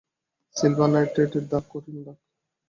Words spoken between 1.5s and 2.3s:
দাগ কঠিন দাগ।